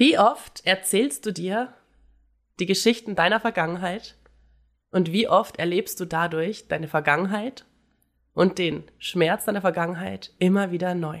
[0.00, 1.74] Wie oft erzählst du dir
[2.58, 4.16] die Geschichten deiner Vergangenheit
[4.90, 7.66] und wie oft erlebst du dadurch deine Vergangenheit
[8.32, 11.20] und den Schmerz deiner Vergangenheit immer wieder neu?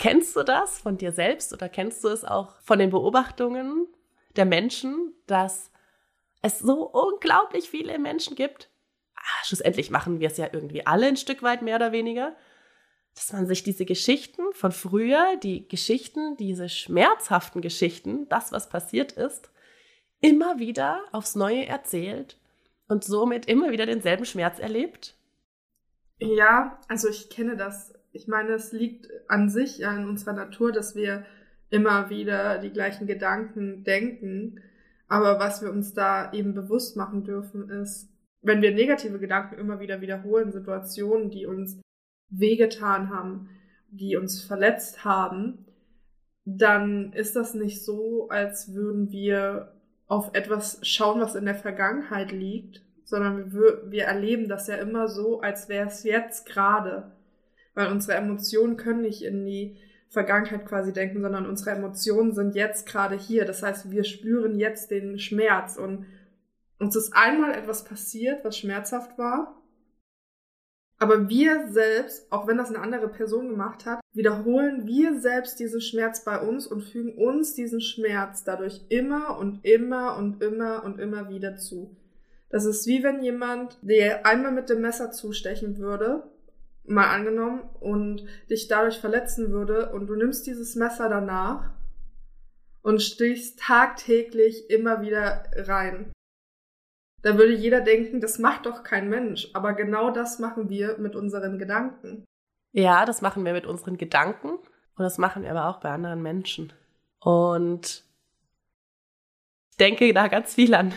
[0.00, 3.86] Kennst du das von dir selbst oder kennst du es auch von den Beobachtungen
[4.34, 5.70] der Menschen, dass
[6.40, 8.70] es so unglaublich viele Menschen gibt?
[9.14, 12.34] Ah, schlussendlich machen wir es ja irgendwie alle ein Stück weit mehr oder weniger,
[13.14, 19.12] dass man sich diese Geschichten von früher, die Geschichten, diese schmerzhaften Geschichten, das, was passiert
[19.12, 19.50] ist,
[20.22, 22.38] immer wieder aufs Neue erzählt
[22.88, 25.14] und somit immer wieder denselben Schmerz erlebt?
[26.20, 30.94] Ja, also ich kenne das ich meine, es liegt an sich, an unserer Natur, dass
[30.94, 31.24] wir
[31.70, 34.60] immer wieder die gleichen Gedanken denken.
[35.08, 38.08] Aber was wir uns da eben bewusst machen dürfen, ist,
[38.42, 41.80] wenn wir negative Gedanken immer wieder wiederholen, Situationen, die uns
[42.30, 43.50] wehgetan haben,
[43.90, 45.66] die uns verletzt haben,
[46.44, 49.72] dann ist das nicht so, als würden wir
[50.06, 55.08] auf etwas schauen, was in der Vergangenheit liegt, sondern wir, wir erleben das ja immer
[55.08, 57.12] so, als wäre es jetzt gerade
[57.80, 59.78] weil unsere Emotionen können nicht in die
[60.10, 63.46] Vergangenheit quasi denken, sondern unsere Emotionen sind jetzt gerade hier.
[63.46, 66.04] Das heißt, wir spüren jetzt den Schmerz und
[66.78, 69.56] uns ist einmal etwas passiert, was schmerzhaft war.
[70.98, 75.80] Aber wir selbst, auch wenn das eine andere Person gemacht hat, wiederholen wir selbst diesen
[75.80, 80.98] Schmerz bei uns und fügen uns diesen Schmerz dadurch immer und immer und immer und
[80.98, 81.96] immer wieder zu.
[82.50, 86.24] Das ist wie wenn jemand dir einmal mit dem Messer zustechen würde
[86.84, 91.70] mal angenommen, und dich dadurch verletzen würde und du nimmst dieses Messer danach
[92.82, 96.12] und stichst tagtäglich immer wieder rein.
[97.22, 101.14] Da würde jeder denken, das macht doch kein Mensch, aber genau das machen wir mit
[101.14, 102.24] unseren Gedanken.
[102.72, 106.22] Ja, das machen wir mit unseren Gedanken und das machen wir aber auch bei anderen
[106.22, 106.72] Menschen.
[107.20, 108.04] Und
[109.70, 110.94] ich denke da ganz viel an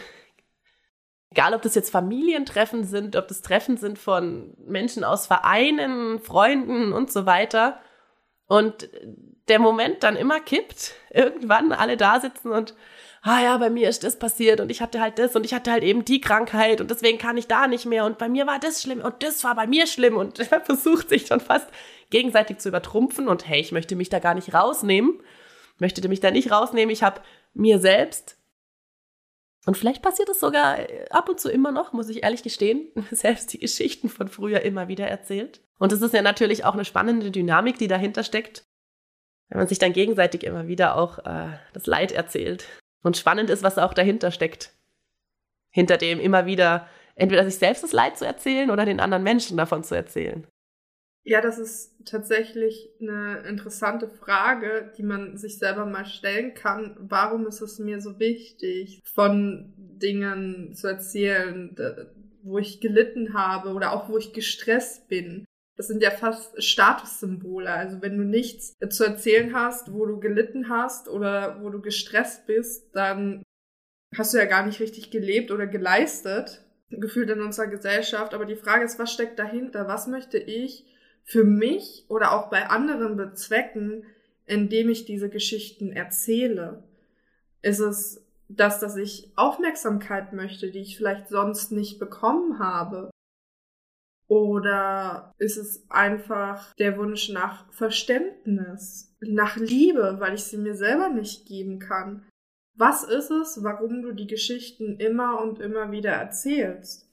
[1.34, 6.94] Egal, ob das jetzt Familientreffen sind, ob das Treffen sind von Menschen aus Vereinen, Freunden
[6.94, 7.80] und so weiter.
[8.46, 8.88] Und
[9.48, 12.76] der Moment dann immer kippt, irgendwann alle da sitzen und,
[13.24, 15.72] ah ja, bei mir ist das passiert und ich hatte halt das und ich hatte
[15.72, 18.60] halt eben die Krankheit und deswegen kann ich da nicht mehr und bei mir war
[18.60, 21.68] das schlimm und das war bei mir schlimm und er versucht sich schon fast
[22.12, 25.20] gegenseitig zu übertrumpfen und hey, ich möchte mich da gar nicht rausnehmen,
[25.80, 27.22] möchte mich da nicht rausnehmen, ich habe
[27.56, 28.38] mir selbst
[29.66, 32.90] und vielleicht passiert es sogar äh, ab und zu immer noch, muss ich ehrlich gestehen,
[33.12, 35.62] selbst die Geschichten von früher immer wieder erzählt.
[35.80, 38.66] Und es ist ja natürlich auch eine spannende Dynamik, die dahinter steckt,
[39.50, 42.68] wenn man sich dann gegenseitig immer wieder auch äh, das Leid erzählt.
[43.04, 44.74] Und spannend ist, was auch dahinter steckt.
[45.72, 49.58] Hinter dem immer wieder entweder sich selbst das Leid zu erzählen oder den anderen Menschen
[49.58, 50.48] davon zu erzählen.
[51.26, 56.98] Ja, das ist tatsächlich eine interessante Frage, die man sich selber mal stellen kann.
[57.00, 61.74] Warum ist es mir so wichtig, von Dingen zu erzählen,
[62.42, 65.46] wo ich gelitten habe oder auch wo ich gestresst bin?
[65.78, 67.72] Das sind ja fast Statussymbole.
[67.72, 72.46] Also wenn du nichts zu erzählen hast, wo du gelitten hast oder wo du gestresst
[72.48, 73.44] bist, dann
[74.16, 78.34] hast du ja gar nicht richtig gelebt oder geleistet, gefühlt in unserer Gesellschaft.
[78.34, 79.88] Aber die Frage ist, was steckt dahinter?
[79.88, 80.86] Was möchte ich
[81.24, 84.06] für mich oder auch bei anderen bezwecken,
[84.46, 86.84] indem ich diese Geschichten erzähle?
[87.62, 93.10] Ist es das, dass ich Aufmerksamkeit möchte, die ich vielleicht sonst nicht bekommen habe?
[94.28, 101.10] Oder ist es einfach der Wunsch nach Verständnis, nach Liebe, weil ich sie mir selber
[101.10, 102.26] nicht geben kann?
[102.76, 107.08] Was ist es, warum du die Geschichten immer und immer wieder erzählst?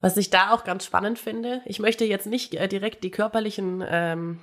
[0.00, 3.84] Was ich da auch ganz spannend finde, ich möchte jetzt nicht äh, direkt die körperlichen
[3.86, 4.38] ähm,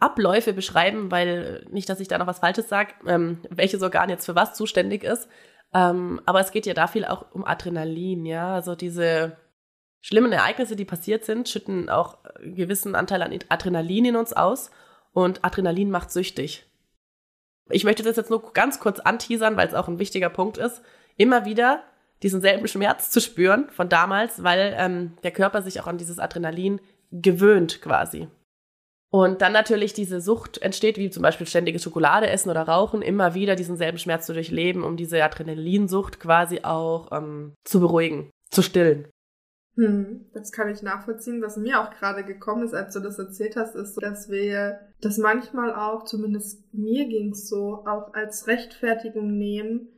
[0.00, 4.26] Abläufe beschreiben, weil nicht, dass ich da noch was Falsches sage, ähm, welches Organ jetzt
[4.26, 5.28] für was zuständig ist.
[5.74, 8.54] Ähm, aber es geht ja da viel auch um Adrenalin, ja.
[8.54, 9.36] Also diese
[10.00, 14.70] schlimmen Ereignisse, die passiert sind, schütten auch einen gewissen Anteil an Adrenalin in uns aus
[15.12, 16.66] und Adrenalin macht süchtig.
[17.70, 20.82] Ich möchte das jetzt nur ganz kurz anteasern, weil es auch ein wichtiger Punkt ist.
[21.16, 21.82] Immer wieder
[22.22, 26.18] diesen selben Schmerz zu spüren von damals, weil ähm, der Körper sich auch an dieses
[26.18, 26.80] Adrenalin
[27.10, 28.28] gewöhnt quasi.
[29.10, 33.34] Und dann natürlich diese Sucht entsteht, wie zum Beispiel ständiges Schokolade essen oder Rauchen, immer
[33.34, 38.62] wieder diesen selben Schmerz zu durchleben, um diese Adrenalinsucht quasi auch ähm, zu beruhigen, zu
[38.62, 39.06] stillen.
[39.76, 41.42] Hm, das kann ich nachvollziehen.
[41.42, 45.18] Was mir auch gerade gekommen ist, als du das erzählt hast, ist, dass wir das
[45.18, 49.88] manchmal auch, zumindest mir ging's so, auch als Rechtfertigung nehmen,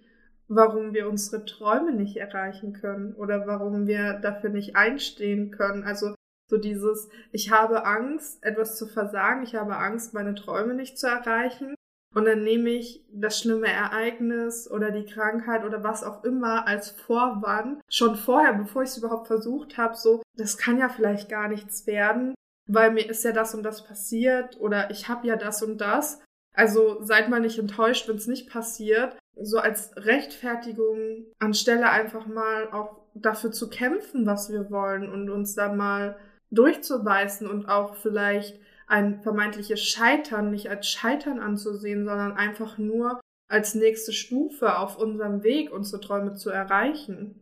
[0.49, 5.85] warum wir unsere Träume nicht erreichen können oder warum wir dafür nicht einstehen können.
[5.85, 6.15] Also
[6.49, 11.09] so dieses, ich habe Angst, etwas zu versagen, ich habe Angst, meine Träume nicht zu
[11.09, 11.75] erreichen.
[12.15, 16.91] Und dann nehme ich das schlimme Ereignis oder die Krankheit oder was auch immer als
[16.91, 21.49] Vorwand schon vorher, bevor ich es überhaupt versucht habe, so, das kann ja vielleicht gar
[21.49, 22.35] nichts werden,
[22.69, 26.23] weil mir ist ja das und das passiert oder ich habe ja das und das.
[26.55, 29.19] Also seid mal nicht enttäuscht, wenn es nicht passiert.
[29.39, 35.55] So als Rechtfertigung, anstelle einfach mal auch dafür zu kämpfen, was wir wollen und uns
[35.55, 36.17] dann mal
[36.51, 43.75] durchzubeißen und auch vielleicht ein vermeintliches Scheitern nicht als Scheitern anzusehen, sondern einfach nur als
[43.75, 47.41] nächste Stufe auf unserem Weg, unsere Träume zu erreichen.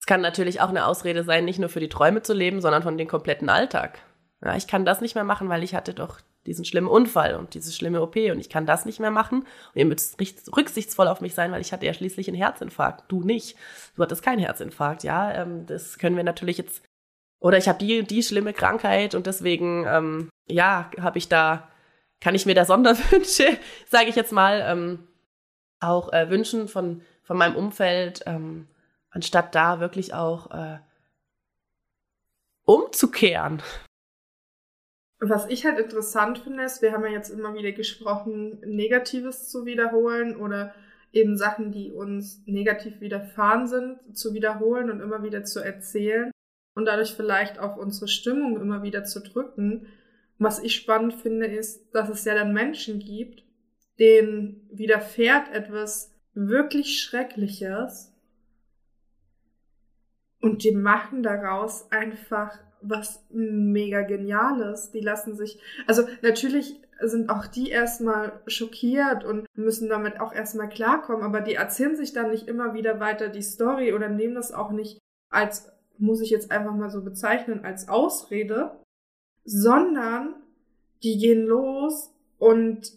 [0.00, 2.82] Es kann natürlich auch eine Ausrede sein, nicht nur für die Träume zu leben, sondern
[2.82, 3.98] von dem kompletten Alltag.
[4.42, 7.54] Ja, ich kann das nicht mehr machen, weil ich hatte doch diesen schlimmen Unfall und
[7.54, 9.40] diese schlimme OP und ich kann das nicht mehr machen.
[9.40, 10.18] Und ihr müsst
[10.56, 13.04] rücksichtsvoll auf mich sein, weil ich hatte ja schließlich einen Herzinfarkt.
[13.08, 13.56] Du nicht.
[13.96, 15.32] Du hattest keinen Herzinfarkt, ja.
[15.32, 16.82] Ähm, das können wir natürlich jetzt
[17.40, 21.68] oder ich habe die die schlimme Krankheit und deswegen ähm, ja habe ich da
[22.20, 23.58] kann ich mir da Sonderwünsche,
[23.88, 25.08] sage ich jetzt mal, ähm,
[25.80, 28.66] auch äh, wünschen von von meinem Umfeld, ähm,
[29.10, 30.78] anstatt da wirklich auch äh,
[32.64, 33.62] umzukehren.
[35.20, 39.66] Was ich halt interessant finde, ist, wir haben ja jetzt immer wieder gesprochen, Negatives zu
[39.66, 40.74] wiederholen oder
[41.12, 46.30] eben Sachen, die uns negativ widerfahren sind, zu wiederholen und immer wieder zu erzählen
[46.74, 49.86] und dadurch vielleicht auch unsere Stimmung immer wieder zu drücken.
[50.38, 53.44] Was ich spannend finde, ist, dass es ja dann Menschen gibt,
[53.98, 58.14] denen widerfährt etwas wirklich Schreckliches
[60.40, 64.90] und die machen daraus einfach was mega Geniales.
[64.90, 70.68] Die lassen sich, also natürlich sind auch die erstmal schockiert und müssen damit auch erstmal
[70.68, 74.52] klarkommen, aber die erzählen sich dann nicht immer wieder weiter die Story oder nehmen das
[74.52, 74.98] auch nicht
[75.30, 78.80] als muss ich jetzt einfach mal so bezeichnen, als Ausrede,
[79.44, 80.34] sondern
[81.02, 82.92] die gehen los und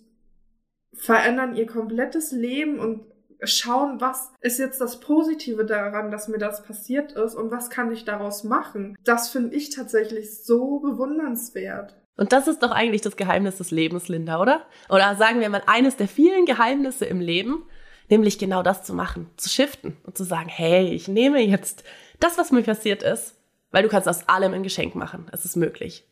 [0.94, 3.06] verändern ihr komplettes Leben und
[3.46, 7.92] schauen, was ist jetzt das Positive daran, dass mir das passiert ist und was kann
[7.92, 8.96] ich daraus machen.
[9.04, 11.96] Das finde ich tatsächlich so bewundernswert.
[12.16, 14.66] Und das ist doch eigentlich das Geheimnis des Lebens, Linda, oder?
[14.90, 17.64] Oder sagen wir mal eines der vielen Geheimnisse im Leben,
[18.10, 21.84] nämlich genau das zu machen, zu shiften und zu sagen, hey, ich nehme jetzt
[22.20, 23.36] das, was mir passiert ist,
[23.72, 25.26] weil du kannst aus allem ein Geschenk machen.
[25.32, 26.06] Es ist möglich.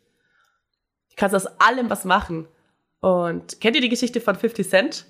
[1.11, 2.47] Du kannst aus allem was machen.
[2.99, 5.05] Und kennt ihr die Geschichte von 50 Cent?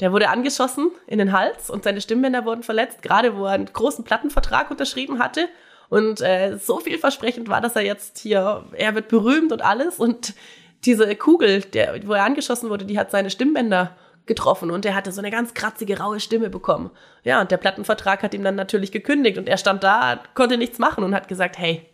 [0.00, 3.66] Der wurde angeschossen in den Hals und seine Stimmbänder wurden verletzt, gerade wo er einen
[3.66, 5.48] großen Plattenvertrag unterschrieben hatte
[5.88, 10.34] und äh, so vielversprechend war, dass er jetzt hier, er wird berühmt und alles und
[10.84, 13.96] diese Kugel, der, wo er angeschossen wurde, die hat seine Stimmbänder
[14.26, 16.90] getroffen und er hatte so eine ganz kratzige, raue Stimme bekommen.
[17.22, 20.78] Ja, und der Plattenvertrag hat ihm dann natürlich gekündigt und er stand da, konnte nichts
[20.78, 21.86] machen und hat gesagt, hey,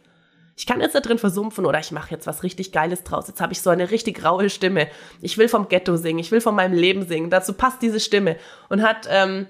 [0.54, 3.28] ich kann jetzt da drin versumpfen oder ich mache jetzt was richtig Geiles draus.
[3.28, 4.88] Jetzt habe ich so eine richtig raue Stimme.
[5.20, 7.30] Ich will vom Ghetto singen, ich will von meinem Leben singen.
[7.30, 8.36] Dazu passt diese Stimme.
[8.68, 9.46] Und hat ähm,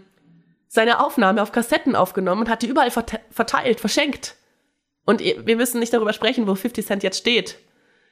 [0.69, 4.37] seine Aufnahme auf Kassetten aufgenommen und hat die überall verteilt, verschenkt.
[5.05, 7.59] Und wir müssen nicht darüber sprechen, wo 50 Cent jetzt steht.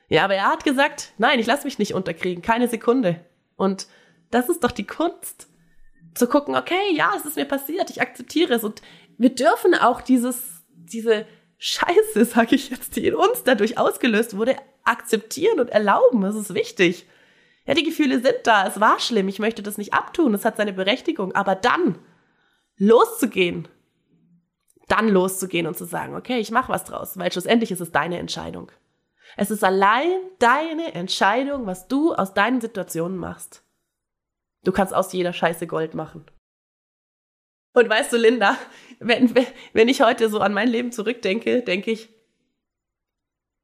[0.09, 3.25] Ja, aber er hat gesagt, nein, ich lasse mich nicht unterkriegen, keine Sekunde.
[3.57, 3.87] Und
[4.31, 5.47] das ist doch die Kunst.
[6.15, 8.65] Zu gucken, okay, ja, es ist mir passiert, ich akzeptiere es.
[8.65, 8.83] Und
[9.17, 11.27] wir dürfen auch dieses, diese
[11.63, 16.23] Scheiße, sage ich jetzt, die in uns dadurch ausgelöst wurde, akzeptieren und erlauben.
[16.23, 17.07] Das ist wichtig.
[17.67, 20.57] Ja, die Gefühle sind da, es war schlimm, ich möchte das nicht abtun, es hat
[20.57, 21.35] seine Berechtigung.
[21.35, 21.99] Aber dann
[22.79, 23.69] loszugehen,
[24.89, 28.19] dann loszugehen und zu sagen, okay, ich mache was draus, weil schlussendlich ist es deine
[28.19, 28.73] Entscheidung.
[29.37, 33.63] Es ist allein deine Entscheidung, was du aus deinen Situationen machst.
[34.65, 36.25] Du kannst aus jeder Scheiße Gold machen.
[37.73, 38.57] Und weißt du, Linda,
[38.99, 39.33] wenn,
[39.73, 42.09] wenn ich heute so an mein Leben zurückdenke, denke ich,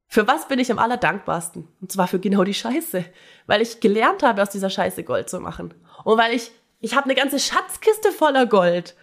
[0.08, 1.66] für was bin ich am allerdankbarsten?
[1.80, 3.04] Und zwar für genau die Scheiße.
[3.46, 5.75] Weil ich gelernt habe, aus dieser Scheiße Gold zu machen.
[6.04, 8.94] Und weil ich, ich habe eine ganze Schatzkiste voller Gold.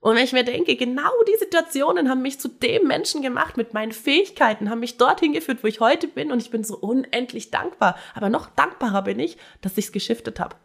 [0.00, 3.72] Und wenn ich mir denke, genau die Situationen haben mich zu dem Menschen gemacht mit
[3.72, 6.32] meinen Fähigkeiten, haben mich dorthin geführt, wo ich heute bin.
[6.32, 7.96] Und ich bin so unendlich dankbar.
[8.14, 10.56] Aber noch dankbarer bin ich, dass ich es geschiftet habe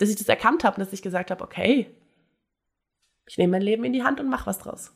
[0.00, 1.94] dass ich das erkannt habe dass ich gesagt habe, okay,
[3.30, 4.92] ich nehme mein Leben in die Hand und mache was draus.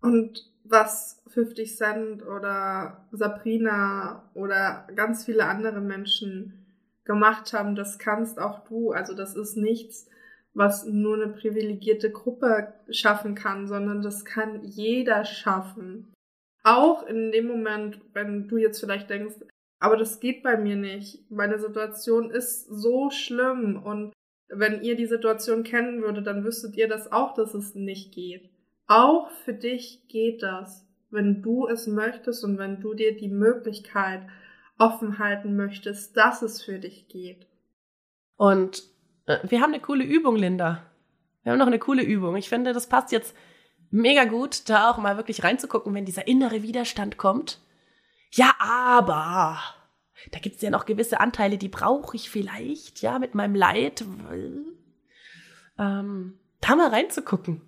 [0.00, 6.64] Und was 50 Cent oder Sabrina oder ganz viele andere Menschen
[7.04, 8.92] gemacht haben, das kannst auch du.
[8.92, 10.08] Also das ist nichts,
[10.54, 16.14] was nur eine privilegierte Gruppe schaffen kann, sondern das kann jeder schaffen.
[16.62, 19.34] Auch in dem Moment, wenn du jetzt vielleicht denkst,
[19.80, 21.30] aber das geht bei mir nicht.
[21.30, 24.14] Meine Situation ist so schlimm und
[24.54, 28.50] wenn ihr die Situation kennen würdet, dann wüsstet ihr das auch, dass es nicht geht.
[28.86, 34.22] Auch für dich geht das, wenn du es möchtest und wenn du dir die Möglichkeit
[34.78, 37.46] offen halten möchtest, dass es für dich geht.
[38.36, 38.82] Und
[39.26, 40.82] äh, wir haben eine coole Übung, Linda.
[41.42, 42.36] Wir haben noch eine coole Übung.
[42.36, 43.36] Ich finde, das passt jetzt
[43.90, 47.60] mega gut, da auch mal wirklich reinzugucken, wenn dieser innere Widerstand kommt.
[48.32, 49.58] Ja, aber
[50.30, 54.04] da gibt es ja noch gewisse Anteile, die brauche ich vielleicht, ja, mit meinem Leid.
[55.78, 57.60] Ähm, da mal reinzugucken.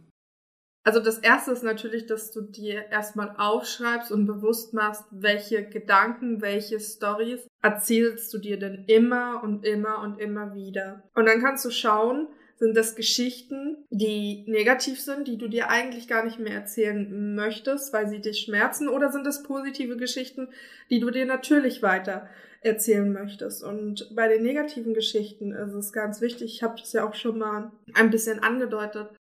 [0.87, 6.43] Also das erste ist natürlich, dass du dir erstmal aufschreibst und bewusst machst, welche Gedanken,
[6.43, 11.09] welche Stories erzählst du dir denn immer und immer und immer wieder.
[11.15, 16.09] Und dann kannst du schauen, sind das Geschichten, die negativ sind, die du dir eigentlich
[16.09, 20.49] gar nicht mehr erzählen möchtest, weil sie dich schmerzen, oder sind das positive Geschichten,
[20.91, 22.29] die du dir natürlich weiter
[22.61, 23.63] erzählen möchtest.
[23.63, 27.39] Und bei den negativen Geschichten ist es ganz wichtig, ich habe das ja auch schon
[27.39, 29.11] mal ein bisschen angedeutet,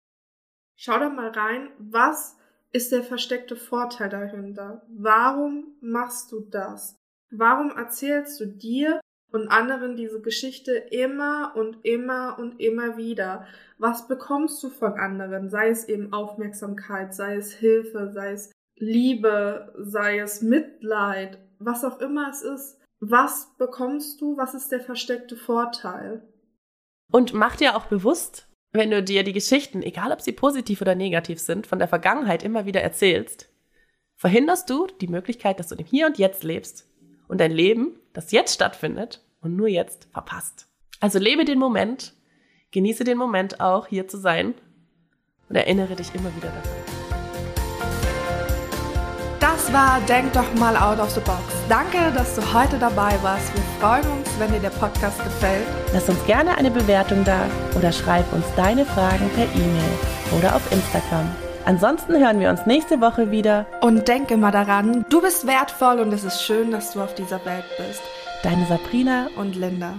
[0.76, 2.36] Schau doch mal rein, was
[2.72, 4.82] ist der versteckte Vorteil dahinter?
[4.88, 6.96] Warum machst du das?
[7.30, 9.00] Warum erzählst du dir
[9.34, 13.46] und anderen diese Geschichte immer und immer und immer wieder?
[13.78, 15.50] Was bekommst du von anderen?
[15.50, 22.00] Sei es eben Aufmerksamkeit, sei es Hilfe, sei es Liebe, sei es Mitleid, was auch
[22.00, 22.80] immer es ist.
[23.00, 24.36] Was bekommst du?
[24.36, 26.22] Was ist der versteckte Vorteil?
[27.10, 30.94] Und mach dir auch bewusst, wenn du dir die Geschichten, egal ob sie positiv oder
[30.94, 33.52] negativ sind, von der Vergangenheit immer wieder erzählst,
[34.14, 36.88] verhinderst du die Möglichkeit, dass du im Hier und Jetzt lebst
[37.26, 40.66] und dein Leben, das jetzt stattfindet und nur jetzt verpasst.
[41.00, 42.14] Also lebe den Moment,
[42.72, 44.54] genieße den Moment auch, hier zu sein
[45.48, 46.94] und erinnere dich immer wieder daran.
[49.40, 51.42] Das war Denk doch mal out of the box.
[51.68, 53.52] Danke, dass du heute dabei warst.
[53.54, 55.66] Wir freuen uns, wenn dir der Podcast gefällt.
[55.92, 57.46] Lass uns gerne eine Bewertung da
[57.76, 61.30] oder schreib uns deine Fragen per E-Mail oder auf Instagram.
[61.66, 63.66] Ansonsten hören wir uns nächste Woche wieder.
[63.80, 67.44] Und denk immer daran, du bist wertvoll und es ist schön, dass du auf dieser
[67.46, 68.02] Welt bist.
[68.44, 69.94] Deine Sabrina und Linda.